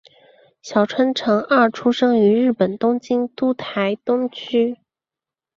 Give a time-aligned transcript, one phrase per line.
[0.63, 4.79] 小川诚二出生于日本东京都台东区。